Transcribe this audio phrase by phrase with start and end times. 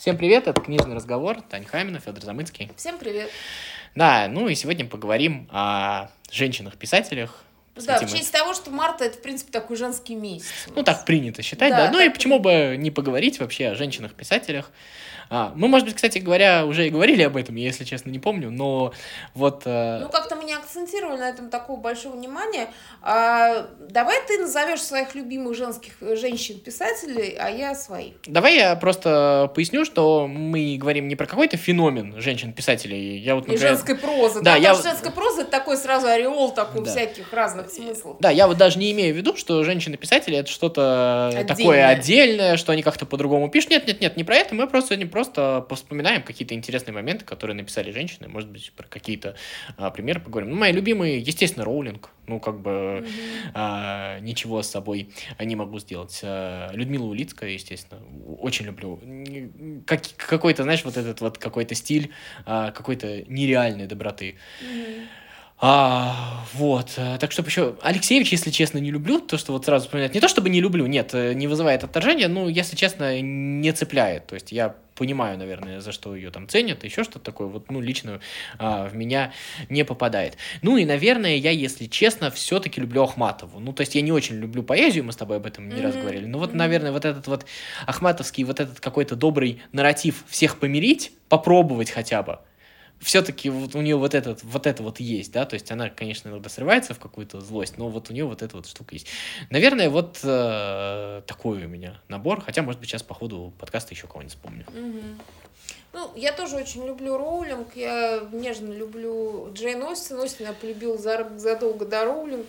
[0.00, 1.42] Всем привет, это книжный разговор.
[1.42, 2.70] Тань Хамина, Федор Замыцкий.
[2.74, 3.28] Всем привет.
[3.94, 7.44] Да, ну и сегодня поговорим о женщинах-писателях.
[7.76, 10.46] Да, в честь того, что марта это, в принципе, такой женский месяц.
[10.74, 11.86] Ну, так принято считать, да.
[11.86, 11.92] да.
[11.92, 14.70] Ну и почему бы не поговорить вообще о женщинах-писателях.
[15.32, 18.18] А, мы, может быть, кстати говоря, уже и говорили об этом, я, если честно, не
[18.18, 18.92] помню, но
[19.34, 19.62] вот...
[19.64, 20.00] Э...
[20.00, 22.68] Ну, как-то мы не акцентировали на этом такого большого внимания.
[23.00, 28.14] А, давай ты назовешь своих любимых женских э, женщин-писателей, а я своих.
[28.26, 33.18] Давай я просто поясню, что мы говорим не про какой-то феномен женщин-писателей.
[33.18, 33.64] Я вот, например...
[33.64, 34.40] И женской прозы.
[34.40, 34.74] Да, да я...
[34.74, 36.90] женская проза это такой сразу ореол такой да.
[36.90, 38.16] всяких разных смыслов.
[38.20, 42.72] Да, я вот даже не имею в виду, что женщины-писатели это что-то такое отдельное, что
[42.72, 43.70] они как-то по-другому пишут.
[43.70, 44.54] Нет, нет, нет, не про это.
[44.54, 49.36] Мы просто про просто повспоминаем какие-то интересные моменты, которые написали женщины, может быть, про какие-то
[49.76, 50.50] а, примеры поговорим.
[50.50, 53.50] Ну, мои любимые, естественно, Роулинг, ну, как бы mm-hmm.
[53.54, 56.18] а, ничего с собой не могу сделать.
[56.22, 58.00] А, Людмила Улицкая, естественно,
[58.38, 58.98] очень люблю.
[59.86, 62.10] Как, какой-то, знаешь, вот этот вот какой-то стиль,
[62.46, 64.36] а, какой-то нереальной доброты.
[64.62, 65.06] Mm-hmm.
[65.62, 66.94] А, вот.
[66.96, 69.20] Э, так что еще Алексеевич, если честно, не люблю.
[69.20, 70.14] То, что вот сразу вспоминать.
[70.14, 74.26] Не то, чтобы не люблю, нет, э, не вызывает отторжения, но, если честно, не цепляет.
[74.26, 77.80] То есть я понимаю, наверное, за что ее там ценят, еще что-то такое, вот, ну,
[77.80, 78.20] лично
[78.58, 79.32] а, в меня
[79.70, 80.36] не попадает.
[80.60, 83.60] Ну и, наверное, я, если честно, все-таки люблю Ахматову.
[83.60, 85.82] Ну, то есть я не очень люблю поэзию, мы с тобой об этом не mm-hmm.
[85.82, 86.26] раз говорили.
[86.26, 87.46] Но вот, наверное, вот этот вот
[87.86, 92.40] Ахматовский, вот этот какой-то добрый нарратив всех помирить, попробовать хотя бы,
[93.00, 96.28] все-таки вот у нее вот этот, вот это вот есть, да, то есть она, конечно,
[96.28, 99.06] иногда срывается в какую-то злость, но вот у нее вот эта вот штука есть.
[99.48, 104.06] Наверное, вот э, такой у меня набор, хотя, может быть, сейчас по ходу подкаста еще
[104.06, 104.66] кого-нибудь вспомню.
[105.92, 111.84] Ну, я тоже очень люблю Роулинг, я нежно люблю Джейн Остин, Остин я полюбил задолго
[111.84, 112.46] до Роулинг,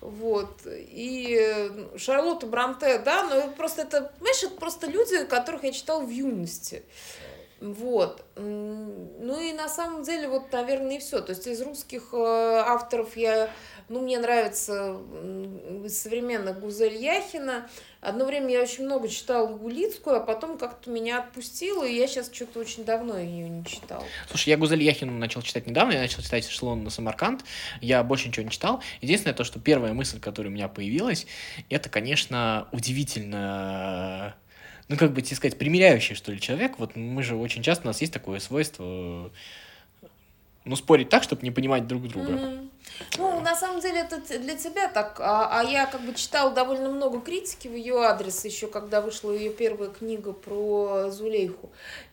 [0.00, 0.60] вот.
[0.66, 6.10] И Шарлотта Бранте, да, но просто это, понимаешь, это просто люди, которых я читала в
[6.10, 6.84] юности.
[7.60, 8.24] Вот.
[8.36, 11.20] Ну и на самом деле, вот, наверное, и все.
[11.20, 13.50] То есть из русских э, авторов я,
[13.90, 14.96] ну, мне нравится
[15.84, 17.68] из современных Гузель Яхина.
[18.00, 22.30] Одно время я очень много читала Гулицкую, а потом как-то меня отпустила, и я сейчас
[22.32, 24.04] что-то очень давно ее не читала.
[24.28, 27.44] Слушай, я Гузель Яхину начал читать недавно, я начал читать «Эшелон на Самарканд»,
[27.82, 28.82] я больше ничего не читал.
[29.02, 31.26] Единственное то, что первая мысль, которая у меня появилась,
[31.68, 34.34] это, конечно, удивительно
[34.90, 36.80] ну, как бы тебе сказать, примеряющий, что ли, человек.
[36.80, 39.30] Вот мы же очень часто, у нас есть такое свойство,
[40.64, 42.32] ну, спорить так, чтобы не понимать друг друга.
[42.32, 42.69] Mm-hmm.
[43.18, 45.18] Ну, на самом деле, это для тебя так.
[45.20, 49.32] А, а я как бы читала довольно много критики в ее адрес, еще когда вышла
[49.32, 51.70] ее первая книга про Зулейху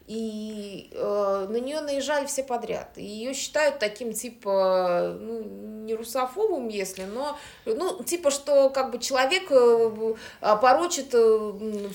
[0.08, 2.98] и э, на нее наезжали все подряд.
[2.98, 9.52] Ее считают таким типа, ну, не русофобом, если, но, ну, типа, что как бы человек
[9.52, 10.16] э,
[10.62, 11.90] порочит э,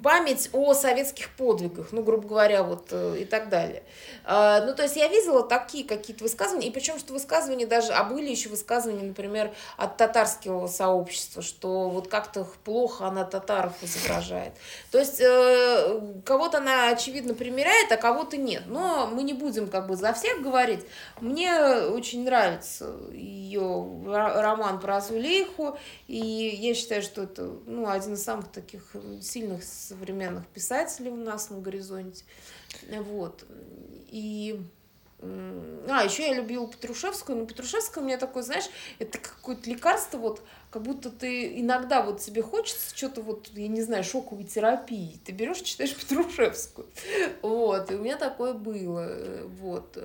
[0.00, 3.82] память о советских подвигах, ну, грубо говоря, вот э, и так далее.
[4.24, 8.04] Э, ну, то есть я видела такие какие-то высказывания, и причем, что высказывания даже, а
[8.16, 14.54] были еще высказывания, например, от татарского сообщества, что вот как-то плохо она татаров изображает.
[14.90, 18.62] То есть э, кого-то она, очевидно, примеряет а кого-то нет.
[18.68, 20.80] Но мы не будем как бы за всех говорить.
[21.20, 21.52] Мне
[21.90, 25.76] очень нравится ее роман про Зулейху,
[26.08, 31.50] и я считаю, что это ну, один из самых таких сильных современных писателей у нас
[31.50, 32.24] на горизонте.
[32.90, 33.44] Вот.
[34.08, 34.58] И
[35.22, 38.66] а, еще я любила Петрушевскую, но Петрушевская у меня такой, знаешь,
[38.98, 43.82] это какое-то лекарство, вот, как будто ты иногда вот тебе хочется что-то вот, я не
[43.82, 46.88] знаю, шоковой терапии, ты берешь, читаешь Петрушевскую,
[47.42, 49.96] вот, и у меня такое было, вот.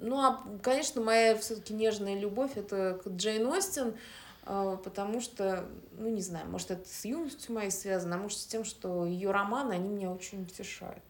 [0.00, 3.96] Ну, а, конечно, моя все-таки нежная любовь это к Джейн Остин,
[4.44, 8.46] а, потому что, ну, не знаю, может, это с юностью моей связано, а может, с
[8.46, 11.02] тем, что ее романы, они меня очень утешают.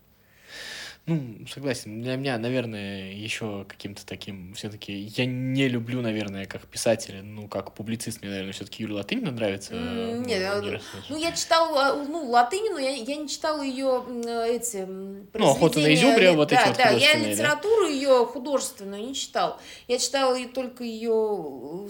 [1.08, 2.02] Ну, согласен.
[2.02, 7.72] Для меня, наверное, еще каким-то таким все-таки я не люблю, наверное, как писателя, ну, как
[7.72, 9.72] публицист, мне, наверное, все-таки Юлия Латынина нравится.
[9.72, 14.04] Mm, нет, не э, ну, я читала, ну, Латынину, я, я не читала ее
[14.46, 17.90] эти Ну, охота на изюбре, вот да, эти вот Да, я литературу да?
[17.90, 19.58] ее художественную не читала.
[19.88, 21.88] Я читала только ее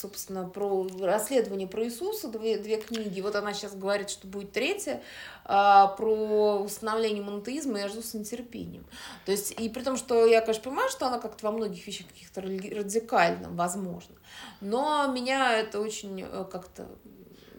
[0.00, 3.20] собственно, про расследование про Иисуса, две, две книги.
[3.20, 5.02] Вот она сейчас говорит, что будет третья,
[5.44, 8.84] а, про установление монотеизма, я жду с нетерпением.
[9.26, 12.06] То есть, и при том, что я, конечно, понимаю, что она как-то во многих вещах
[12.08, 14.14] каких-то радикально, возможно,
[14.60, 16.88] но меня это очень э, как-то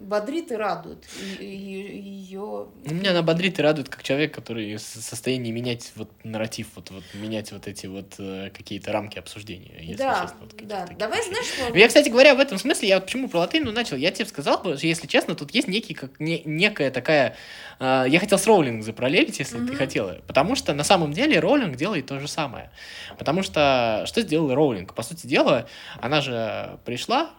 [0.02, 1.06] бодрит и радует
[1.40, 2.68] ее.
[2.86, 6.92] Ну, меня она бодрит и радует как человек, который в состоянии менять вот нарратив, вот,
[6.92, 9.78] вот менять вот эти вот э, какие-то рамки обсуждения.
[9.80, 10.88] Если да, честно, вот да.
[10.98, 11.78] Давай, знаешь, что...
[11.78, 13.96] Я, кстати говоря, в этом смысле, я почему про латынь начал?
[13.96, 17.36] Я тебе сказал, если честно, тут есть некий, как, не, некая такая...
[17.80, 19.68] Э, я хотел с Роулинг запараллелить, если mm-hmm.
[19.68, 20.18] ты хотела.
[20.28, 22.72] Потому что на самом деле Роулинг делает то же самое.
[23.18, 24.94] Потому что что сделала Роулинг?
[24.94, 25.68] По сути дела,
[26.00, 27.32] она же пришла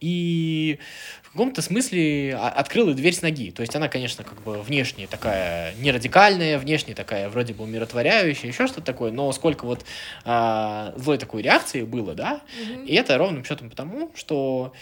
[0.00, 0.78] и
[1.22, 3.52] в каком-то смысле открыла дверь с ноги.
[3.52, 8.48] То есть она, конечно, как бы внешне такая не радикальная, внешне такая вроде бы умиротворяющая,
[8.50, 9.84] еще что-то такое, но сколько вот
[10.24, 12.82] а, злой такой реакции было, да, угу.
[12.82, 14.72] и это ровным счетом потому, что,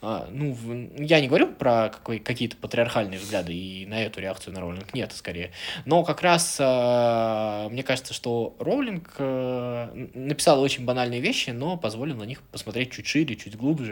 [0.00, 0.56] а, ну,
[0.96, 5.12] я не говорю про какой, какие-то патриархальные взгляды, и на эту реакцию на Роулинг нет,
[5.12, 5.50] скорее,
[5.84, 12.16] но как раз а, мне кажется, что Роулинг а, написала очень банальные вещи, но позволил
[12.16, 13.85] на них посмотреть чуть шире, чуть глубже,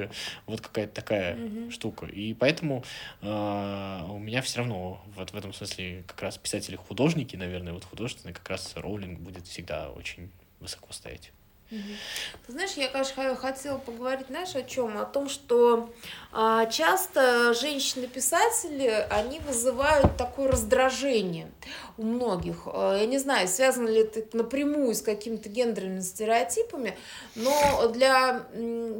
[0.46, 1.70] вот какая-то такая угу.
[1.70, 2.06] штука штука.
[2.06, 2.85] И поэтому
[3.23, 8.35] э, у меня все равно вот в этом смысле как раз писатели-художники, наверное, вот художественные,
[8.35, 10.31] как раз Роулинг будет всегда очень
[10.61, 11.32] высоко стоять.
[11.70, 14.99] Ты знаешь, я, конечно, хотела поговорить, знаешь, о чем?
[14.99, 15.90] О том, что
[16.31, 21.50] а, часто женщины-писатели, они вызывают такое раздражение
[21.96, 22.66] у многих.
[22.66, 26.96] А, я не знаю, связано ли это напрямую с какими-то гендерными стереотипами,
[27.34, 28.46] но для...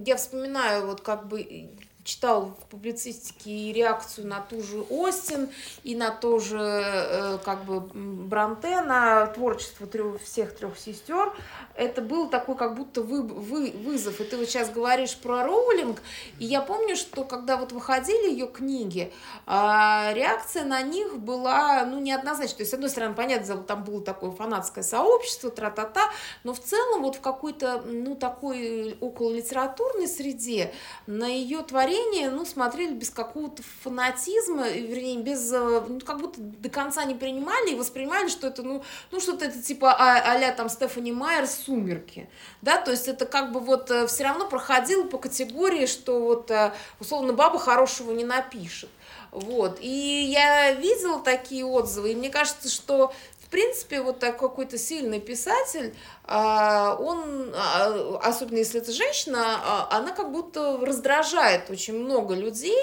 [0.07, 1.71] Я вспоминаю вот как бы
[2.05, 5.49] читал в публицистике реакцию на ту же Остин
[5.83, 11.33] и на то же э, как бы Бранте, на творчество трех, всех трех сестер.
[11.75, 14.21] Это был такой как будто вы, вы, вызов.
[14.21, 16.03] И ты вот сейчас говоришь про Роулинг,
[16.39, 19.13] и я помню, что когда вот выходили ее книги,
[19.47, 22.59] а, реакция на них была, ну, неоднозначная.
[22.59, 26.11] То есть, с одной стороны, понятно, там было такое фанатское сообщество, тра-та-та,
[26.45, 30.73] но в целом вот в какой-то, ну, такой около литературной среде
[31.07, 36.41] на ее творение творение, ну, смотрели без какого-то фанатизма, вернее, без, э, ну, как будто
[36.41, 40.53] до конца не принимали и воспринимали, что это, ну, ну что-то это типа а, а
[40.53, 42.29] там Стефани Майер «Сумерки»,
[42.63, 46.51] да, то есть это как бы вот э, все равно проходило по категории, что вот,
[46.51, 48.91] э, условно, баба хорошего не напишет.
[49.31, 49.79] Вот.
[49.81, 49.89] И
[50.31, 53.13] я видела такие отзывы, и мне кажется, что
[53.55, 60.11] принципе, вот так какой-то сильный писатель, а, он, а, особенно если это женщина, а, она
[60.11, 62.83] как будто раздражает очень много людей,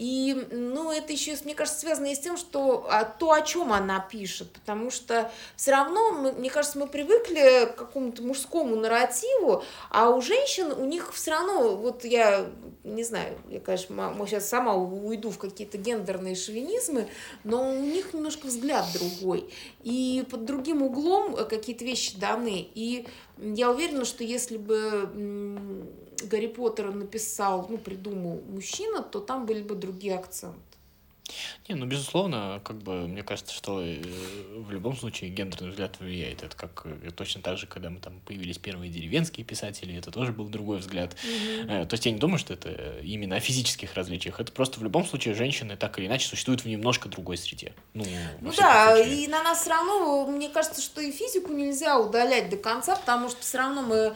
[0.00, 3.70] и, ну, это еще, мне кажется, связано и с тем, что а, то, о чем
[3.70, 10.08] она пишет, потому что все равно, мне кажется, мы привыкли к какому-то мужскому нарративу, а
[10.08, 12.50] у женщин, у них все равно, вот я
[12.82, 17.06] не знаю, я, конечно, сейчас сама уйду в какие-то гендерные шовинизмы,
[17.44, 23.06] но у них немножко взгляд другой, и под другим углом какие-то вещи даны, и
[23.36, 25.10] я уверена, что если бы
[26.22, 30.69] Гарри Поттера написал, ну, придумал мужчина, то там были бы другие акценты.
[31.68, 34.02] Не, ну, безусловно, как бы, мне кажется, что э,
[34.56, 36.42] в любом случае гендерный взгляд влияет.
[36.42, 40.32] Это как э, точно так же, когда мы там появились первые деревенские писатели, это тоже
[40.32, 41.14] был другой взгляд.
[41.14, 41.86] Mm-hmm.
[41.86, 44.40] То есть я не думаю, что это именно о физических различиях.
[44.40, 47.72] Это просто в любом случае женщины так или иначе существуют в немножко другой среде.
[47.94, 48.04] Ну,
[48.40, 49.24] ну да, случае.
[49.24, 53.28] и на нас все равно, мне кажется, что и физику нельзя удалять до конца, потому
[53.28, 54.14] что все равно мы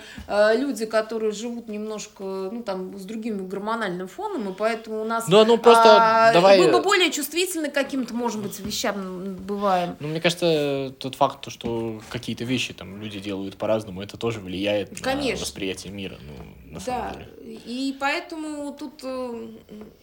[0.57, 5.29] люди, которые живут немножко, ну, там, с другим гормональным фоном, и поэтому у нас...
[5.29, 6.59] Ну, ну просто а, давай...
[6.59, 9.97] Мы бы более более чувствительны к каким-то, может быть, вещам бываем.
[10.01, 15.01] Ну, мне кажется, тот факт, что какие-то вещи там люди делают по-разному, это тоже влияет
[15.01, 15.33] Конечно.
[15.33, 16.19] на восприятие мира.
[16.21, 17.19] Ну, на самом да.
[17.19, 17.61] деле.
[17.67, 19.49] И поэтому тут э,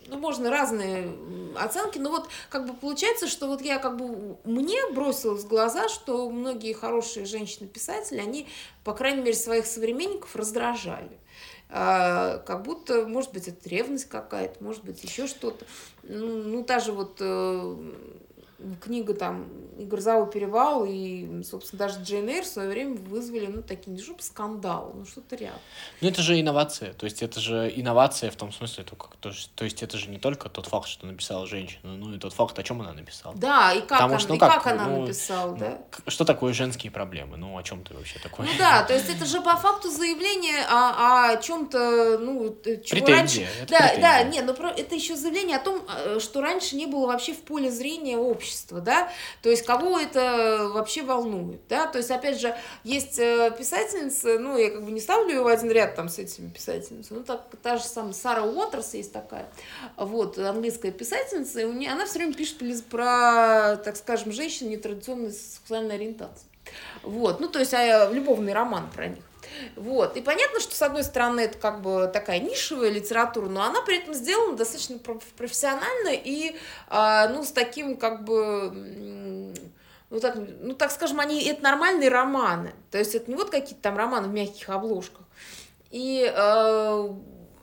[0.08, 1.12] ну, можно разные
[1.58, 5.90] оценки, но вот как бы получается, что вот я как бы мне бросилось в глаза,
[5.90, 8.48] что многие хорошие женщины-писатели, они,
[8.84, 11.18] по крайней мере, своих современников раздражали.
[11.74, 15.66] А, как будто, может быть, это ревность какая-то, может быть, еще что-то.
[16.04, 17.76] Ну, ну, та же вот э,
[18.82, 19.48] книга там
[19.84, 24.22] Игорзау перевал и, собственно, даже Джейн Эйр в свое время вызвали, ну, такие, не чтобы
[24.22, 25.60] скандал, ну, что-то рядом.
[26.02, 29.32] Ну, это же инновация, то есть это же инновация в том смысле, то, как, то,
[29.56, 32.58] то есть это же не только тот факт, что написала женщина, ну, и тот факт,
[32.58, 33.36] о чем она написала.
[33.36, 35.80] Да, и как, Потому она, что, ну, и как, как она ну, написала, да.
[36.08, 38.46] Что такое женские проблемы, ну, о чем ты вообще такой?
[38.46, 43.16] Ну, да, то есть это же по факту заявление о, о чем-то, ну, чего претензия,
[43.18, 43.48] раньше...
[43.62, 44.02] Это да, претензия.
[44.02, 47.42] да, не, но это еще заявление о том, э, что раньше не было вообще в
[47.42, 49.12] поле зрения общества, да,
[49.42, 54.58] то есть кого это вообще волнует, да, то есть, опять же, есть э, писательница, ну,
[54.58, 57.46] я как бы не ставлю ее в один ряд там с этими писательницами, ну, так,
[57.62, 59.50] та же самая Сара Уотерс есть такая,
[59.96, 65.32] вот, английская писательница, и у нее, она все время пишет про, так скажем, женщин нетрадиционной
[65.32, 66.48] сексуальной ориентации,
[67.04, 69.24] вот, ну, то есть, а, любовный роман про них.
[69.76, 70.18] Вот.
[70.18, 73.98] И понятно, что, с одной стороны, это как бы такая нишевая литература, но она при
[73.98, 75.00] этом сделана достаточно
[75.38, 76.56] профессионально и,
[76.88, 78.72] а, ну, с таким, как бы,
[80.10, 82.74] ну так, ну, так скажем, они, это нормальные романы.
[82.92, 85.26] То есть это не вот какие-то там романы в мягких обложках.
[85.90, 87.10] И э,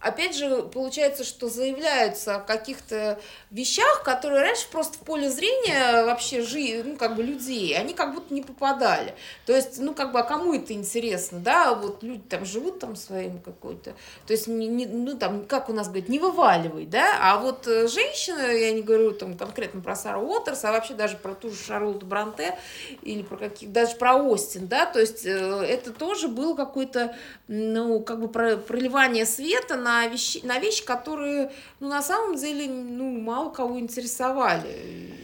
[0.00, 3.19] опять же, получается, что заявляются о каких-то
[3.50, 8.14] вещах, которые раньше просто в поле зрения вообще жи, ну, как бы людей, они как
[8.14, 9.14] будто не попадали.
[9.47, 12.97] То есть, ну, как бы, а кому это интересно, да, вот люди там живут там
[12.97, 13.95] своим какой-то,
[14.26, 17.67] то есть, не, не, ну, там, как у нас говорят, не вываливай, да, а вот
[17.67, 21.50] э, женщина, я не говорю там конкретно про Сару Уотерс, а вообще даже про ту
[21.50, 22.57] же Шарлотту Бранте
[23.02, 27.17] или про каких, даже про Остин, да, то есть, э, это тоже был какой-то,
[27.49, 33.11] ну, как бы проливание света на вещи, на вещи, которые, ну, на самом деле, ну,
[33.21, 34.68] мало кого интересовали.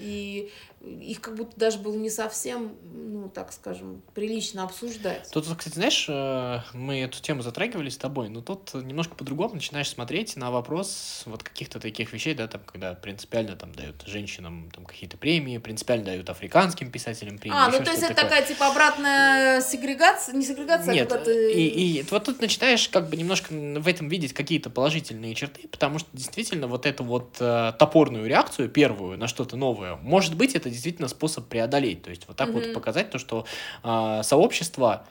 [0.00, 2.76] И их как будто даже было не совсем,
[3.24, 5.30] ну, так скажем, прилично обсуждать.
[5.32, 9.88] Тут, кстати, знаешь, э, мы эту тему затрагивали с тобой, но тут немножко по-другому начинаешь
[9.88, 14.84] смотреть на вопрос вот каких-то таких вещей, да, там, когда принципиально там дают женщинам там
[14.84, 17.56] какие-то премии, принципиально дают африканским писателям премии.
[17.56, 18.24] А, ну то есть это такое.
[18.24, 23.08] такая типа обратная сегрегация, не сегрегация, а Нет, а и, и вот тут начинаешь как
[23.08, 27.72] бы немножко в этом видеть какие-то положительные черты, потому что действительно вот эту вот э,
[27.78, 32.02] топорную реакцию первую на что-то новое, может быть, это действительно способ преодолеть.
[32.02, 32.66] То есть вот так mm-hmm.
[32.66, 33.46] вот показать то, что
[33.84, 35.06] э, сообщество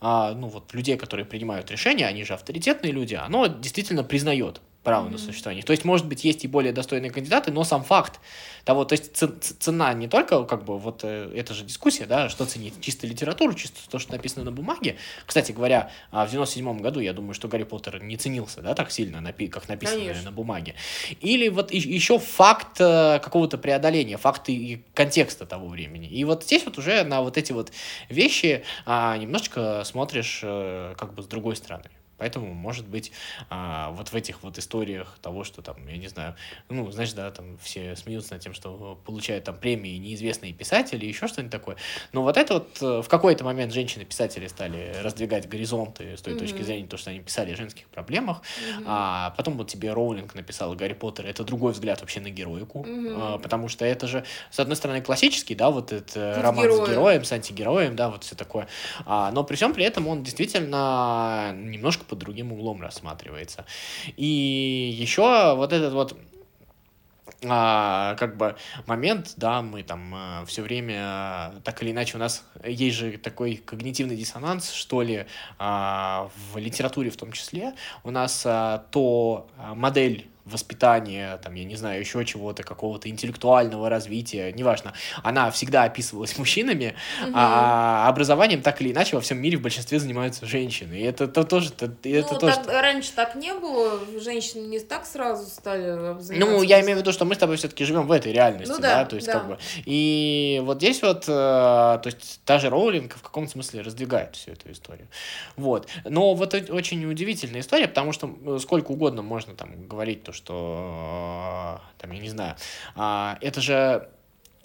[0.00, 5.08] а, ну вот людей, которые принимают решения, они же авторитетные люди, оно действительно признает право
[5.08, 5.10] mm-hmm.
[5.10, 5.64] на существование.
[5.64, 8.20] То есть, может быть, есть и более достойные кандидаты, но сам факт
[8.64, 9.16] того, то есть
[9.60, 13.52] цена не только, как бы, вот э, это же дискуссия, да, что ценить, чисто литературу,
[13.54, 14.96] чисто то, что написано на бумаге.
[15.26, 18.92] Кстати говоря, а, в 97 году, я думаю, что Гарри Поттер не ценился, да, так
[18.92, 20.22] сильно, как написано Конечно.
[20.22, 20.76] на бумаге.
[21.20, 26.06] Или вот еще факт э, какого-то преодоления, факты контекста того времени.
[26.06, 27.72] И вот здесь вот уже на вот эти вот
[28.08, 31.90] вещи а, немножечко смотришь э, как бы с другой стороны.
[32.18, 33.12] Поэтому, может быть,
[33.50, 36.34] а, вот в этих вот историях того, что там, я не знаю,
[36.68, 41.28] ну, знаешь, да, там все смеются над тем, что получают там премии неизвестные писатели, еще
[41.28, 41.76] что-нибудь такое.
[42.12, 46.38] Но вот это вот э, в какой-то момент женщины-писатели стали раздвигать горизонты с той mm-hmm.
[46.38, 48.40] точки зрения, то, что они писали о женских проблемах.
[48.40, 48.84] Mm-hmm.
[48.86, 53.18] А потом вот тебе Роулинг написала Гарри Поттер, это другой взгляд вообще на героику, mm-hmm.
[53.20, 56.86] а, потому что это же, с одной стороны, классический, да, вот этот роман героем.
[56.86, 58.68] с героем, с антигероем, да, вот все такое.
[59.04, 63.66] А, но при всем при этом он действительно немножко под другим углом рассматривается.
[64.16, 66.16] И еще вот этот вот
[67.44, 72.20] а, как бы момент, да, мы там а, все время а, так или иначе у
[72.20, 75.26] нас есть же такой когнитивный диссонанс, что ли,
[75.58, 77.74] а, в литературе в том числе.
[78.04, 83.90] У нас а, то а, модель воспитания, там, я не знаю, еще чего-то, какого-то интеллектуального
[83.90, 87.32] развития, неважно, она всегда описывалась мужчинами, угу.
[87.34, 90.94] а образованием так или иначе во всем мире в большинстве занимаются женщины.
[90.94, 91.70] И это, это тоже...
[91.70, 92.54] Это, это ну, тоже...
[92.54, 96.34] Так, раньше так не было, женщины не так сразу стали заниматься.
[96.34, 98.78] Ну, я имею в виду, что мы с тобой все-таки живем в этой реальности, ну,
[98.78, 99.32] да, да, то есть да.
[99.32, 99.58] как бы...
[99.84, 104.52] И вот здесь вот, э, то есть та же Роулинг в каком-то смысле раздвигает всю
[104.52, 105.08] эту историю.
[105.56, 105.88] Вот.
[106.04, 112.12] Но вот очень удивительная история, потому что сколько угодно можно там говорить то, что, там,
[112.12, 112.56] я не знаю,
[112.94, 114.08] а, это же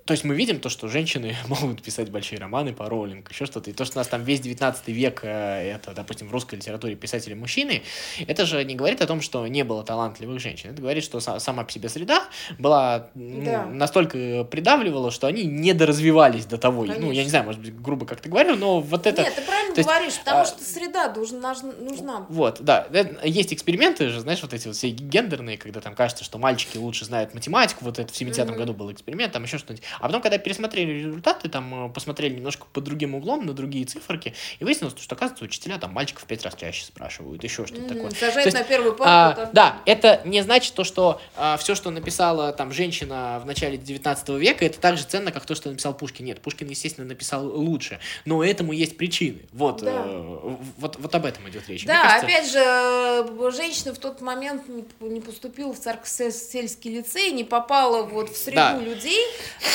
[0.06, 3.70] то есть мы видим то, что женщины могут писать большие романы по Роулинг, еще что-то.
[3.70, 6.96] И то, что у нас там весь 19 век, э, это, допустим, в русской литературе
[6.96, 7.84] писатели мужчины,
[8.28, 10.72] это же не говорит о том, что не было талантливых женщин.
[10.72, 12.25] Это говорит, что сама по себе среда
[12.58, 13.66] была ну, да.
[13.66, 16.82] настолько придавливала, что они недоразвивались до того.
[16.82, 17.06] Конечно.
[17.06, 19.22] Ну, я не знаю, может быть, грубо как ты говорю, но вот это...
[19.22, 19.42] Нет, ты
[19.74, 20.46] правильно есть, говоришь, потому а...
[20.46, 22.25] что среда должна, нужна.
[22.30, 22.88] Вот, да.
[23.24, 27.06] Есть эксперименты же, знаешь, вот эти вот все гендерные, когда там кажется, что мальчики лучше
[27.06, 28.58] знают математику, вот это в 70-м mm-hmm.
[28.58, 29.84] году был эксперимент, там еще что-нибудь.
[30.00, 34.34] А потом, когда пересмотрели результаты, там, э, посмотрели немножко под другим углом, на другие циферки,
[34.60, 37.88] и выяснилось, что, оказывается, учителя там мальчиков пять раз чаще спрашивают, еще что-то mm-hmm.
[37.88, 38.12] такое.
[38.12, 39.10] Сажать есть, на первую пару.
[39.10, 43.78] А, да, это не значит то, что а, все, что написала там женщина в начале
[43.78, 46.25] 19 века, это так же ценно, как то, что написал Пушкин.
[46.25, 49.40] Нет, Пушкин, естественно, написал лучше, но этому есть причины.
[49.62, 49.91] Вот, да.
[50.06, 51.86] э, вот, вот об этом идет речь.
[51.86, 52.25] Да, кажется...
[52.25, 54.63] опять же, э, женщина в тот момент
[55.00, 58.77] не, поступила в Царско-сельский лицей, не попала вот в среду да.
[58.80, 59.24] людей,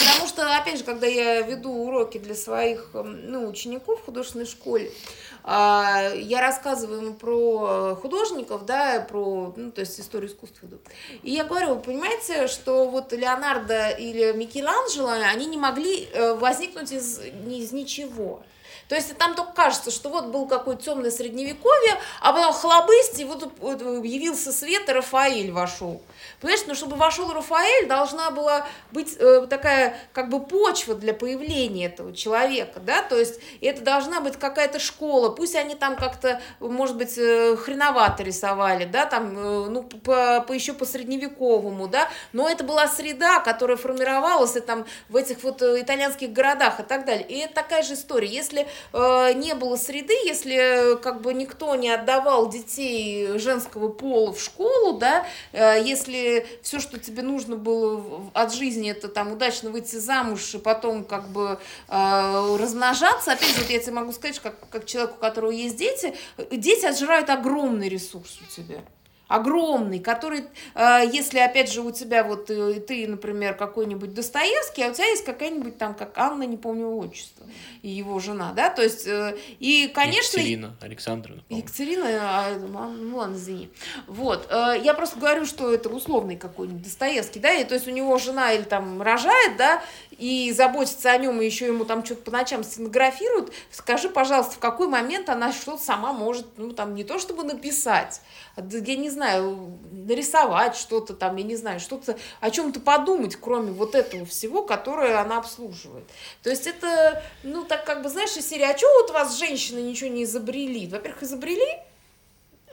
[0.05, 4.47] потому что опять же, когда я веду уроки для своих эм, ну, учеников в художественной
[4.47, 4.91] школе,
[5.45, 10.79] а, я рассказываю им про художников, да, про, ну, то есть историю искусства веду.
[11.23, 16.91] И я говорю, вы понимаете, что вот Леонардо или Микеланджело, они не могли э, возникнуть
[16.91, 18.43] из, из ничего.
[18.89, 23.25] То есть там только кажется, что вот был какое-то темное средневековье, а потом хлобысть, и
[23.25, 26.03] вот, вот явился свет, и Рафаэль вошел.
[26.41, 31.87] Понимаешь, но чтобы вошел Рафаэль, должна была быть э, такая как бы почва для появления
[31.87, 36.97] этого человека, да, то есть это должна быть какая-то школа, пусть они там как-то, может
[36.97, 42.49] быть, э, хреновато рисовали, да, там, э, ну, по, по, еще по средневековому, да, но
[42.49, 47.05] это была среда, которая формировалась и, там в этих вот э, итальянских городах и так
[47.05, 47.27] далее.
[47.27, 48.29] И это такая же история.
[48.29, 54.41] Если э, не было среды, если как бы никто не отдавал детей женского пола в
[54.41, 59.97] школу, да, э, если все, что тебе нужно было от жизни, это там удачно выйти
[59.97, 64.69] замуж и потом как бы э, размножаться, опять же, вот я тебе могу сказать, как,
[64.71, 66.15] как человек, у которого есть дети,
[66.51, 68.83] дети отжирают огромный ресурс у тебя
[69.29, 74.91] огромный, который, э, если, опять же, у тебя вот э, ты, например, какой-нибудь Достоевский, а
[74.91, 77.45] у тебя есть какая-нибудь там, как Анна, не помню отчество,
[77.83, 80.39] и его жена, да, то есть, э, и, конечно...
[80.39, 81.43] Екатерина Александровна.
[81.49, 83.71] Екатерина, а, ну ладно, извини.
[84.07, 88.17] Вот, я просто говорю, что это условный какой-нибудь Достоевский, да, и то есть у него
[88.19, 89.83] жена или там рожает, да,
[90.19, 94.59] и заботится о нем, и еще ему там что-то по ночам стенографируют, скажи, пожалуйста, в
[94.59, 98.21] какой момент она что-то сама может, ну, там, не то чтобы написать,
[98.57, 103.95] я не знаю, нарисовать что-то там, я не знаю, что-то, о чем-то подумать, кроме вот
[103.95, 106.05] этого всего, которое она обслуживает.
[106.43, 109.81] То есть это, ну, так как бы, знаешь, из серии, а что вот вас женщины
[109.81, 110.87] ничего не изобрели?
[110.87, 111.83] Во-первых, изобрели,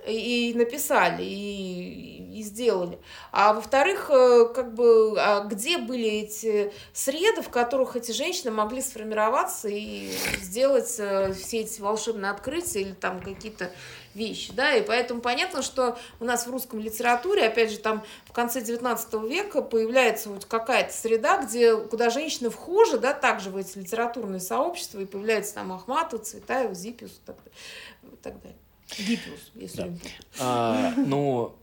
[0.05, 2.99] и написали, и, и сделали.
[3.31, 8.81] А во-вторых, э, как бы, а где были эти среды, в которых эти женщины могли
[8.81, 13.71] сформироваться и сделать э, все эти волшебные открытия или там какие-то
[14.15, 18.31] вещи, да, и поэтому понятно, что у нас в русском литературе, опять же, там в
[18.31, 23.77] конце 19 века появляется вот какая-то среда, где, куда женщины вхожи, да, также в эти
[23.77, 27.37] литературные сообщества, и появляется там Ахматова, Цветаева, Зипиус и так,
[28.03, 28.57] и так далее.
[28.97, 29.89] Гиппиус, если да.
[30.39, 31.55] а, Ну,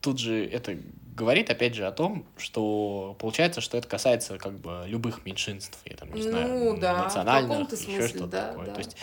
[0.00, 0.78] тут же это
[1.14, 5.96] говорит, опять же, о том, что получается, что это касается как бы любых меньшинств, я
[5.96, 8.66] там не ну, знаю, да, национальных, еще что-то да, такое.
[8.66, 8.72] Да.
[8.72, 8.96] То есть,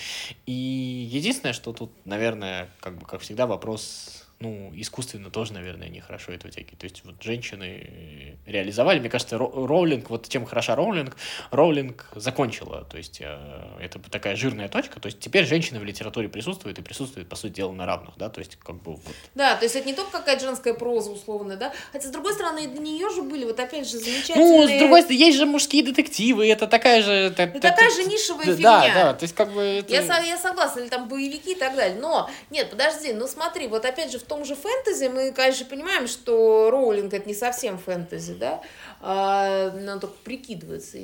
[0.46, 6.32] и единственное, что тут, наверное, как бы, как всегда, вопрос ну, искусственно тоже, наверное, нехорошо
[6.32, 6.80] это вытягивать.
[6.80, 8.11] То есть вот женщины
[8.52, 11.16] реализовали, мне кажется, Роулинг, вот чем хороша Роулинг,
[11.52, 13.38] Роулинг закончила, то есть э,
[13.80, 17.54] это такая жирная точка, то есть теперь женщины в литературе присутствуют и присутствуют, по сути
[17.54, 19.16] дела, на равных, да, то есть как бы вот.
[19.36, 22.68] Да, то есть это не только какая-то женская проза условная, да, хотя с другой стороны,
[22.68, 24.68] до нее же были вот опять же замечательные...
[24.68, 27.12] Ну, с другой стороны, есть же мужские детективы, это такая же...
[27.12, 28.64] Это, это такая же нишевая да, фигня.
[28.64, 29.62] Да, да, то есть как бы...
[29.62, 29.94] Это...
[29.94, 33.86] Я, я согласна, или там боевики и так далее, но, нет, подожди, ну смотри, вот
[33.86, 38.34] опять же в том же фэнтези мы, конечно, понимаем, что Роулинг это не совсем фэнтези,
[38.42, 38.62] да,
[39.00, 40.98] а, она только прикидывается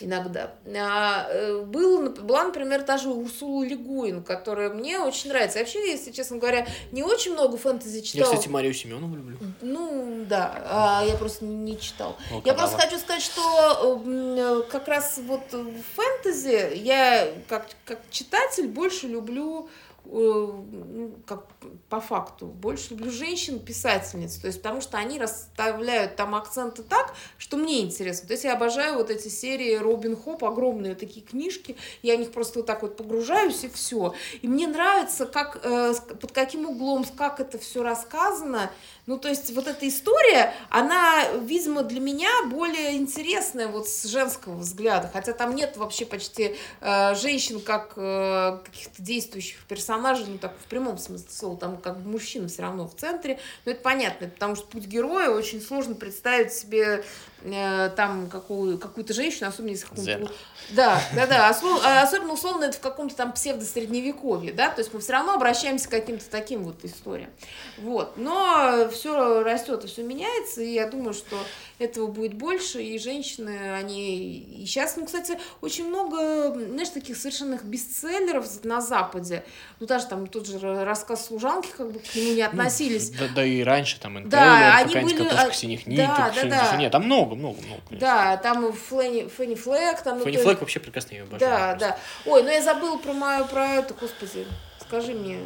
[0.00, 0.52] иногда.
[0.76, 5.60] А, э, был, была, например, та же Урсула Лигуин, которая мне очень нравится.
[5.60, 8.30] Вообще, если честно говоря, не очень много фэнтези читала.
[8.30, 9.38] Я, кстати, Марию Семенову люблю.
[9.62, 12.16] Ну, да, а я просто не, читал.
[12.32, 18.66] О, я просто хочу сказать, что как раз вот в фэнтези я как, как читатель
[18.66, 19.68] больше люблю
[20.04, 21.46] ну, как
[21.88, 27.56] по факту, больше люблю женщин-писательниц, то есть потому что они расставляют там акценты так, что
[27.56, 28.26] мне интересно.
[28.26, 32.32] То есть я обожаю вот эти серии Робин Хоп, огромные такие книжки, я в них
[32.32, 34.14] просто вот так вот погружаюсь и все.
[34.42, 38.70] И мне нравится, как, э, под каким углом, как это все рассказано,
[39.06, 44.56] ну, то есть вот эта история, она, видимо, для меня более интересная вот с женского
[44.56, 50.52] взгляда, хотя там нет вообще почти э, женщин как э, каких-то действующих персонажей, ну, так
[50.58, 54.28] в прямом смысле слова, там как бы мужчина все равно в центре, но это понятно,
[54.28, 57.04] потому что путь героя очень сложно представить себе
[57.42, 60.30] э, там какую, какую-то женщину, особенно если какую-то...
[60.70, 65.12] Да, да, да, особенно условно это в каком-то там псевдо-средневековье, да, то есть мы все
[65.12, 67.30] равно обращаемся к каким-то таким вот историям.
[67.78, 71.36] Вот, но все растет и все меняется, и я думаю, что
[71.78, 77.64] этого будет больше, и женщины, они и сейчас, ну, кстати, очень много, знаешь, таких совершенных
[77.64, 79.44] бестселлеров на Западе,
[79.80, 83.10] ну, даже там тот же рассказ служанки, как бы к нему не ну, относились.
[83.12, 86.70] Ну, да, да и раньше там НТЛ, да, они были, а, синих ниток, да, да,
[86.70, 86.76] да.
[86.76, 87.82] Нет, там много, много, много.
[87.88, 88.06] Конечно.
[88.06, 90.20] Да, там Флэни, Фенни Флэк, там...
[90.20, 91.40] Фенни ну, Флэк вообще прекрасно ее обожаю.
[91.40, 91.88] Да, просто.
[91.88, 92.30] да.
[92.30, 94.46] Ой, ну я забыла про мою, про это, господи,
[94.80, 95.38] скажи мне,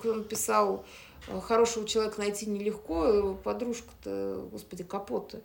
[0.00, 0.84] кто написал
[1.42, 5.40] хорошего человека найти нелегко, подружка-то, господи, Капоты.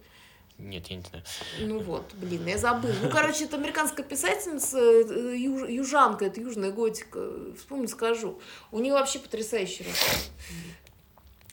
[0.58, 1.24] Нет, я не знаю.
[1.60, 2.94] Ну вот, блин, я забыла.
[3.02, 7.54] Ну, короче, это американская писательница, э, юж, южанка, это южная готика.
[7.58, 8.40] Вспомню, скажу.
[8.72, 10.30] У нее вообще потрясающий рассказ.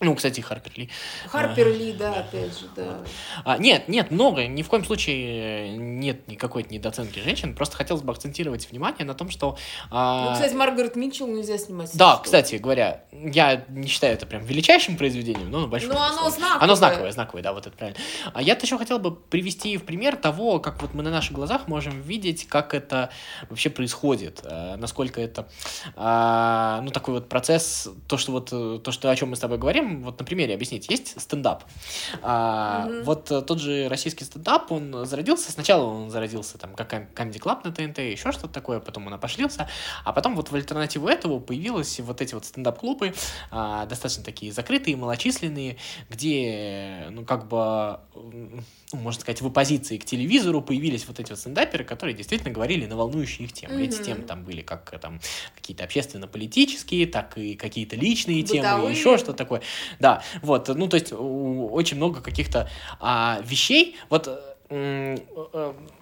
[0.00, 0.90] Ну, кстати, Харпер Ли.
[1.26, 2.98] Харпер Ли, да, да, опять же, да.
[3.44, 4.46] А, нет, нет, много.
[4.46, 7.54] Ни в коем случае нет никакой недооценки женщин.
[7.54, 9.58] Просто хотелось бы акцентировать внимание на том, что...
[9.90, 10.26] А...
[10.26, 11.90] Ну, кстати, Маргарет Митчелл нельзя снимать.
[11.94, 12.22] Да, что?
[12.24, 15.94] кстати говоря, я не считаю это прям величайшим произведением, но большое.
[15.94, 16.62] Но оно знаковое.
[16.62, 17.98] Оно знаковое, знаковое, да, вот это правильно.
[18.34, 21.68] А я еще хотел бы привести в пример того, как вот мы на наших глазах
[21.68, 23.10] можем видеть, как это
[23.48, 24.44] вообще происходит,
[24.76, 25.48] насколько это,
[25.96, 28.50] ну, такой вот процесс, то, что вот,
[28.82, 30.90] то, что, о чем мы с тобой говорим, Попробуем вот на примере объяснить.
[30.90, 31.64] Есть стендап.
[32.22, 33.02] А, mm-hmm.
[33.04, 37.72] Вот тот же российский стендап, он зародился, сначала он зародился там как Comedy Club на
[37.72, 39.68] ТНТ, еще что-то такое, потом он опошлился,
[40.04, 43.14] а потом вот в альтернативу этому появились вот эти вот стендап-клубы,
[43.50, 45.76] а, достаточно такие закрытые, малочисленные,
[46.10, 51.38] где, ну, как бы, ну, можно сказать, в оппозиции к телевизору появились вот эти вот
[51.38, 53.74] стендаперы, которые действительно говорили на волнующие их темы.
[53.74, 53.84] Mm-hmm.
[53.84, 55.20] Эти темы там были как там
[55.54, 58.62] какие-то общественно-политические, так и какие-то личные Бытовые.
[58.62, 59.62] темы, еще что-то такое.
[59.98, 62.68] Да, вот, ну, то есть очень много каких-то
[63.00, 63.96] а, вещей.
[64.10, 64.28] Вот
[64.70, 65.16] Э,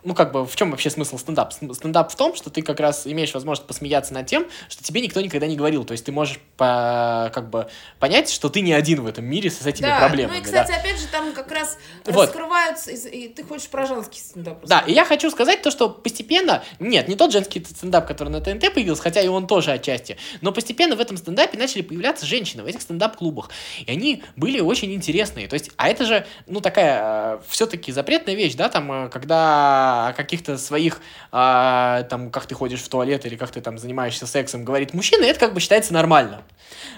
[0.06, 1.52] ну, как бы, в чем вообще смысл стендап?
[1.52, 5.20] Стендап в том, что ты как раз имеешь возможность посмеяться над тем, что тебе никто
[5.20, 5.84] никогда не говорил.
[5.84, 9.50] То есть ты можешь по, как бы понять, что ты не один в этом мире
[9.50, 9.98] с этими да.
[9.98, 10.36] проблемами.
[10.36, 10.76] Ну и, кстати, да.
[10.76, 12.26] опять же, там как раз вот.
[12.26, 14.64] раскрываются, и, и ты хочешь про женский стендап.
[14.64, 18.40] Да, и я хочу сказать то, что постепенно, нет, не тот женский стендап, который на
[18.40, 22.62] ТНТ появился, хотя и он тоже отчасти, но постепенно в этом стендапе начали появляться женщины
[22.62, 23.50] в этих стендап-клубах.
[23.84, 25.48] И они были очень интересные.
[25.48, 29.08] То есть, а это же, ну, такая э, все-таки запретная вещь да, там, э,
[29.96, 31.00] о каких-то своих,
[31.32, 35.24] а, там, как ты ходишь в туалет или как ты там занимаешься сексом, говорит мужчина,
[35.24, 36.42] это как бы считается нормально.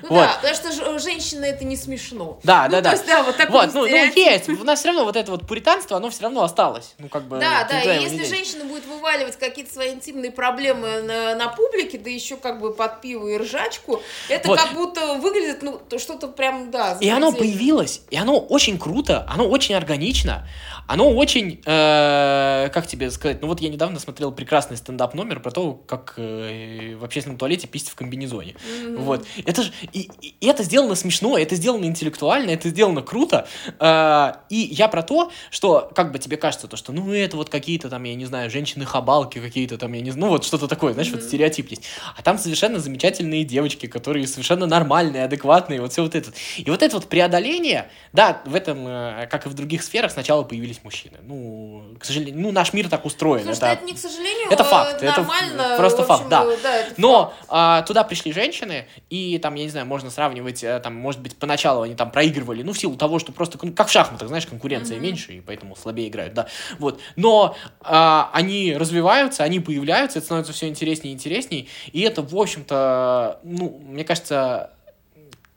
[0.03, 0.29] Ну вот.
[0.43, 2.39] да, потому что женщина это не смешно.
[2.43, 2.93] Да, ну, да, да.
[2.93, 5.47] Есть, да, вот такой вот, ну, ну, есть, у нас все равно вот это вот
[5.47, 6.95] пуританство, оно все равно осталось.
[6.99, 11.35] Ну, как бы, да, да, и если женщина будет вываливать какие-то свои интимные проблемы на,
[11.35, 14.59] на публике, да еще как бы под пиво и ржачку, это вот.
[14.59, 16.97] как будто выглядит, ну, что-то прям, да.
[17.01, 20.49] И оно появилось, и оно очень круто, оно очень органично,
[20.87, 25.51] оно очень, э, как тебе сказать, ну вот я недавно смотрел прекрасный стендап номер про
[25.51, 28.55] то, как э, в общественном туалете писать в комбинезоне.
[28.55, 28.97] Mm-hmm.
[28.99, 29.27] Вот.
[29.45, 33.47] Это же, и, и это сделано смешно, это сделано интеллектуально, это сделано круто.
[33.79, 37.51] Э, и я про то, что, как бы тебе кажется, то, что, ну, это вот
[37.51, 40.93] какие-то там, я не знаю, женщины-хабалки какие-то там, я не знаю, ну, вот что-то такое,
[40.93, 41.15] знаешь, mm-hmm.
[41.15, 41.83] вот стереотип есть.
[42.17, 46.31] А там совершенно замечательные девочки, которые совершенно нормальные, адекватные, вот все вот это.
[46.57, 50.43] И вот это вот преодоление, да, в этом, э, как и в других сферах, сначала
[50.43, 51.19] появились мужчины.
[51.23, 53.45] Ну, к сожалению, ну, наш мир так устроен.
[53.45, 55.03] Слушай, это, это не к сожалению, это факт.
[55.03, 56.45] Нормально, это просто общем, факт, да.
[56.63, 57.47] да это Но факт.
[57.49, 61.37] А, туда пришли женщины, и там, я не знаю, можно сравнивать, э, там, может быть,
[61.37, 64.97] поначалу они там проигрывали, ну, в силу того, что просто, как в шахматах, знаешь, конкуренция
[64.97, 65.01] mm-hmm.
[65.01, 66.47] меньше, и поэтому слабее играют, да.
[66.79, 67.01] Вот.
[67.17, 72.37] Но а, они развиваются, они появляются, это становится все интереснее и интереснее, и это, в
[72.37, 74.71] общем-то, ну, мне кажется,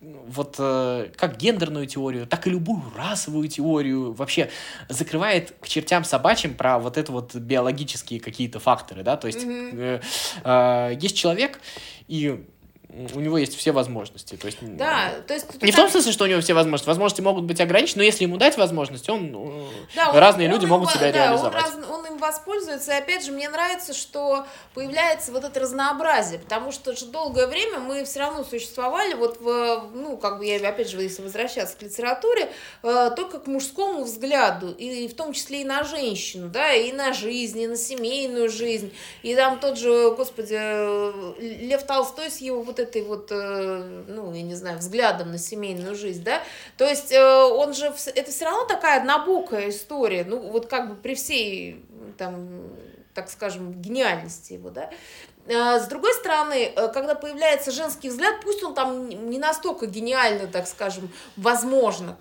[0.01, 4.49] вот э, как гендерную теорию, так и любую расовую теорию вообще
[4.89, 10.01] закрывает к чертям собачьим про вот это вот биологические какие-то факторы, да, то есть mm-hmm.
[10.43, 11.61] э, э, есть человек,
[12.07, 12.43] и
[13.13, 14.35] у него есть все возможности.
[14.35, 15.61] То есть, да, то есть...
[15.61, 16.87] Не в том смысле, что у него все возможности.
[16.87, 19.31] Возможности могут быть ограничены, но если ему дать возможность, он...
[19.31, 21.65] Ну, да, разные он, люди он могут им, себя да, реализовать.
[21.73, 22.91] Он, раз, он им воспользуется.
[22.93, 27.79] И опять же, мне нравится, что появляется вот это разнообразие, потому что же долгое время
[27.79, 31.81] мы все равно существовали вот в, ну, как бы я, опять же, если возвращаться к
[31.81, 32.51] литературе,
[32.83, 37.13] э, только к мужскому взгляду, и, в том числе и на женщину, да, и на
[37.13, 42.61] жизнь, и на семейную жизнь, и там тот же, господи, э, Лев Толстой с его
[42.61, 46.41] вот этой вот, э, ну, я не знаю, взглядом на семейную жизнь, да,
[46.77, 50.95] то есть э, он же, это все равно такая однобокая история, ну, вот как бы
[50.95, 51.85] при всей,
[52.17, 52.63] там,
[53.13, 54.89] так скажем, гениальности его, да,
[55.51, 60.67] с другой стороны, э, когда появляется женский взгляд, пусть он там не настолько гениально, так
[60.67, 62.17] скажем, возможно,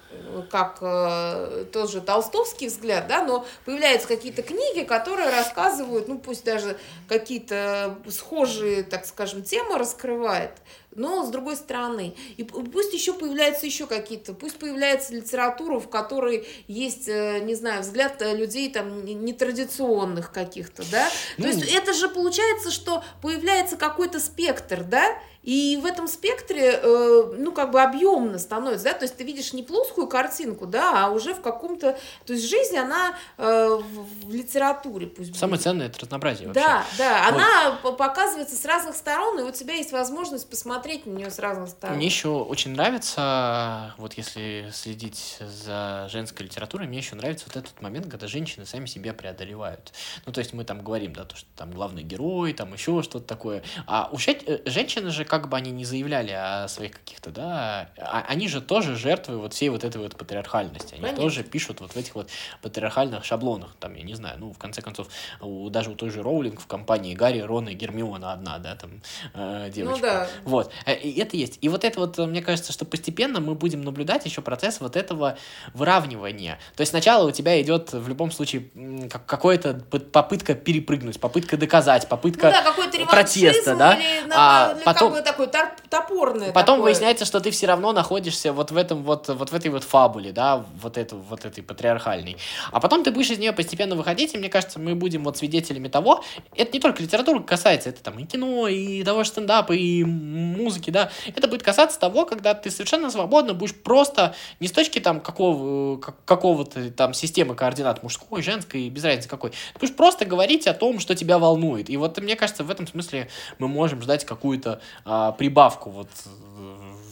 [0.50, 6.44] как э, тот же толстовский взгляд, да, но появляются какие-то книги, которые рассказывают, ну пусть
[6.44, 6.76] даже
[7.08, 10.52] какие-то схожие, так скажем, темы раскрывает,
[11.00, 12.14] но с другой стороны.
[12.36, 17.80] И пусть еще появляются еще какие-то, пусть появляется литература, в которой есть, э, не знаю,
[17.80, 21.08] взгляд людей там нетрадиционных каких-то, да.
[21.38, 26.80] Ну, То есть это же получается, что появляется какой-то спектр, да, и в этом спектре,
[26.82, 31.06] э, ну, как бы объемно становится, да, то есть ты видишь не плоскую картинку, да,
[31.06, 35.64] а уже в каком-то, то есть жизнь, она э, в, в литературе пусть Самое будет.
[35.64, 36.62] ценное– это разнообразие вообще.
[36.62, 37.34] Да, да, вот.
[37.34, 41.70] она показывается с разных сторон, и у тебя есть возможность посмотреть на нее с разных
[41.70, 41.96] сторон.
[41.96, 47.80] Мне еще очень нравится, вот если следить за женской литературой, мне еще нравится вот этот
[47.80, 49.92] момент, когда женщины сами себя преодолевают.
[50.26, 53.26] Ну, то есть мы там говорим, да, то, что там главный герой, там еще что-то
[53.26, 53.62] такое.
[53.86, 58.24] А у э, женщины же как бы они не заявляли о своих каких-то, да, а,
[58.26, 60.94] они же тоже жертвы вот всей вот этой вот патриархальности.
[60.94, 61.22] Они Конечно.
[61.22, 62.28] тоже пишут вот в этих вот
[62.62, 65.06] патриархальных шаблонах, там, я не знаю, ну, в конце концов,
[65.40, 69.02] у, даже у той же Роулинг в компании Гарри, Рон и Гермиона одна, да, там,
[69.34, 69.94] э, девочка.
[69.94, 70.28] Ну, да.
[70.42, 71.58] Вот, э, и это есть.
[71.60, 75.38] И вот это вот, мне кажется, что постепенно мы будем наблюдать еще процесс вот этого
[75.74, 76.58] выравнивания.
[76.74, 78.68] То есть сначала у тебя идет в любом случае
[79.08, 79.74] какая-то
[80.12, 83.96] попытка перепрыгнуть, попытка доказать, попытка ну, да, протеста, да,
[84.32, 86.52] а потом, Самое такое топорное.
[86.52, 86.92] Потом такое.
[86.92, 90.32] выясняется, что ты все равно находишься вот в этом вот, вот в этой вот фабуле,
[90.32, 92.36] да, вот, эту, вот этой патриархальной.
[92.72, 95.88] А потом ты будешь из нее постепенно выходить, и мне кажется, мы будем вот свидетелями
[95.88, 100.04] того, это не только литература касается, это там и кино, и того же стендапа, и
[100.04, 105.00] музыки, да, это будет касаться того, когда ты совершенно свободно будешь просто не с точки
[105.00, 110.66] там какого, какого-то там системы координат мужской, женской, без разницы какой, ты будешь просто говорить
[110.66, 111.90] о том, что тебя волнует.
[111.90, 113.28] И вот мне кажется, в этом смысле
[113.58, 114.80] мы можем ждать какую-то
[115.12, 116.08] а, прибавку вот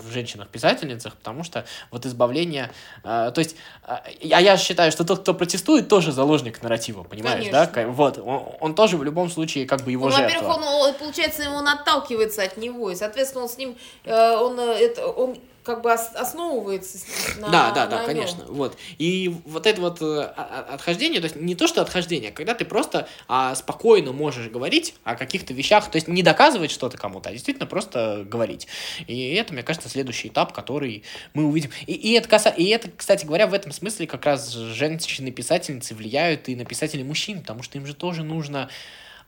[0.08, 2.70] в женщинах-писательницах, потому что вот избавление...
[3.02, 3.56] Э, то есть,
[3.86, 3.96] э,
[4.32, 7.70] а я считаю, что тот, кто протестует, тоже заложник нарратива, понимаешь, Конечно.
[7.74, 7.88] да?
[7.88, 10.46] Вот, он, он тоже в любом случае как бы его ну, жертва.
[10.46, 13.76] Во-первых, он, получается, он отталкивается от него, и, соответственно, он с ним...
[14.04, 15.36] Э, он, э, это, он
[15.68, 16.96] как бы основывается
[17.36, 18.46] на Да, да, да, конечно.
[18.48, 18.78] Вот.
[18.96, 22.64] И вот это вот э, отхождение, то есть не то, что отхождение, а когда ты
[22.64, 27.32] просто а, спокойно можешь говорить о каких-то вещах, то есть не доказывать что-то кому-то, а
[27.32, 28.66] действительно просто говорить.
[29.06, 31.02] И это, мне кажется, следующий этап, который
[31.34, 31.70] мы увидим.
[31.86, 32.48] И, и, это, каса...
[32.48, 37.42] и это, кстати говоря, в этом смысле как раз женщины-писательницы влияют и на писателей мужчин,
[37.42, 38.70] потому что им же тоже нужно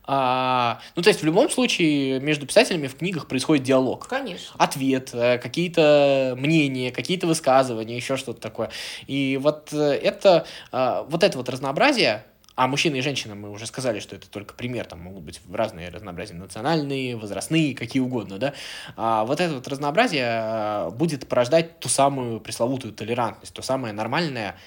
[0.03, 4.07] а, ну, то есть, в любом случае, между писателями в книгах происходит диалог.
[4.07, 4.55] Конечно.
[4.57, 8.71] Ответ, э, какие-то мнения, какие-то высказывания, еще что-то такое.
[9.07, 13.65] И вот э, это, а, вот это вот разнообразие, а мужчины и женщины, мы уже
[13.65, 18.53] сказали, что это только пример, там могут быть разные разнообразия национальные, возрастные, какие угодно, да.
[18.97, 24.57] А вот это вот разнообразие а, будет порождать ту самую пресловутую толерантность, то самое нормальное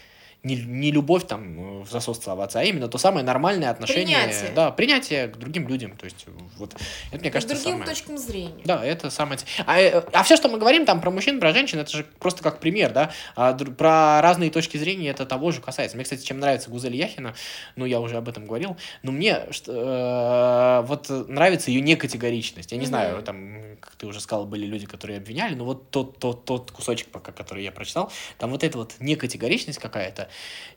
[0.45, 4.19] не, не любовь там в засос целоваться, а именно то самое нормальное отношение.
[4.19, 4.51] Принятие.
[4.55, 5.97] Да, принятие к другим людям.
[5.97, 6.27] То есть,
[6.59, 6.75] вот,
[7.11, 7.91] это, мне кажется, К другим самое...
[7.91, 8.63] точкам зрения.
[8.65, 9.39] Да, это самое...
[9.67, 12.43] А, э, а все, что мы говорим там про мужчин, про женщин, это же просто
[12.43, 13.11] как пример, да.
[13.37, 15.97] А, про разные точки зрения это того же касается.
[15.97, 17.35] Мне, кстати, чем нравится Гузель Яхина,
[17.77, 22.71] ну, я уже об этом говорил, но мне что, э, вот нравится ее некатегоричность.
[22.71, 22.89] Я не mm-hmm.
[22.89, 26.71] знаю, там, как ты уже сказал, были люди, которые обвиняли, но вот тот, тот, тот
[26.71, 30.34] кусочек, пока, который я прочитал, там вот эта вот некатегоричность какая-то, Э,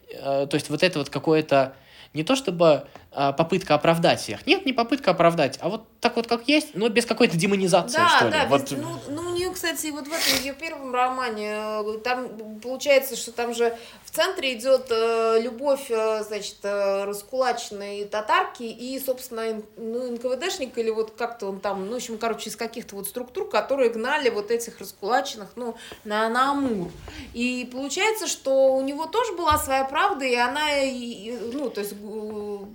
[0.10, 1.76] то есть вот это вот какое-то
[2.17, 4.45] не то чтобы а, попытка оправдать всех.
[4.45, 8.10] Нет, не попытка оправдать, а вот так вот как есть, но без какой-то демонизации, да,
[8.10, 8.32] что ли.
[8.32, 8.62] Да, вот...
[8.62, 13.15] без, ну, ну, у нее, кстати, вот в этом ее первом романе, э, там получается,
[13.15, 13.75] что там же
[14.06, 20.91] в центре идет э, любовь, э, значит, э, раскулаченной татарки и, собственно, ну, НКВДшник или
[20.91, 24.51] вот как-то он там, ну, в общем, короче, из каких-то вот структур, которые гнали вот
[24.51, 26.91] этих раскулаченных, ну, на, на Амур.
[27.34, 31.93] И получается, что у него тоже была своя правда, и она, и, ну, то есть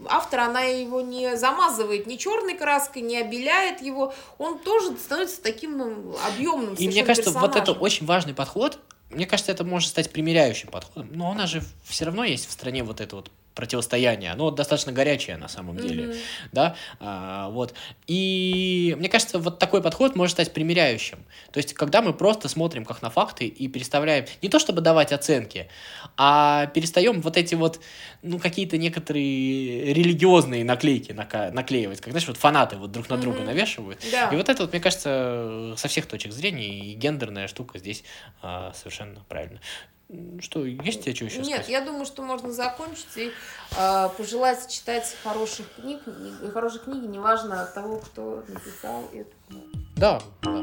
[0.08, 5.78] автор, она его не замазывает ни черной краской, не обеляет его, он тоже становится таким
[5.78, 6.74] ну, объемным.
[6.74, 7.52] И мне кажется, персонажем.
[7.52, 8.78] вот это очень важный подход.
[9.10, 11.10] Мне кажется, это может стать примиряющим подходом.
[11.12, 14.92] Но у нас же все равно есть в стране вот это вот противостояние, оно достаточно
[14.92, 16.18] горячее на самом деле, mm-hmm.
[16.52, 17.74] да, а, вот,
[18.06, 21.18] и мне кажется, вот такой подход может стать примиряющим,
[21.50, 25.12] то есть, когда мы просто смотрим как на факты и переставляем, не то чтобы давать
[25.12, 25.68] оценки,
[26.16, 27.80] а перестаем вот эти вот,
[28.22, 33.40] ну, какие-то некоторые религиозные наклейки нака- наклеивать, как, знаешь, вот фанаты вот друг на друга
[33.40, 33.46] mm-hmm.
[33.46, 34.28] навешивают, да.
[34.30, 38.04] и вот это вот, мне кажется, со всех точек зрения и гендерная штука здесь
[38.42, 39.60] а, совершенно правильно.
[40.40, 41.68] Что, есть тебе что еще Нет, сказать?
[41.68, 43.32] я думаю, что можно закончить и
[43.78, 49.68] э, пожелать читать хороших книг, и хорошие книги, неважно от того, кто написал эту книгу.
[49.96, 50.62] Да, да.